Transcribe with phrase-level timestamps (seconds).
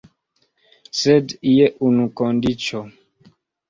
[1.01, 2.87] Sed je unu kondiĉo.